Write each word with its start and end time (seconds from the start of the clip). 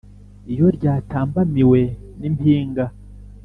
Iyo 0.51 0.67
ryatambamiwe 0.77 1.81
nimpinga 2.19 2.85